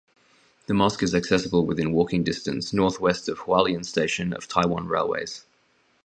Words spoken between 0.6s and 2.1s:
The mosque is accessible within